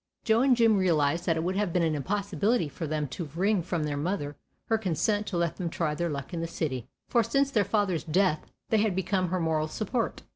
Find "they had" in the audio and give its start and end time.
8.69-8.95